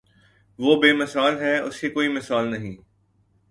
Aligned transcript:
وہ 0.59 0.75
بے 0.81 0.91
مثال 0.93 1.39
ہے 1.41 1.57
اس 1.59 1.79
کی 1.81 1.89
کوئی 1.89 2.07
مثال 2.07 2.51
نہیں 2.51 2.75